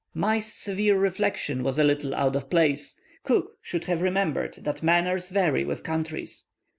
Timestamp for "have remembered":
3.83-4.55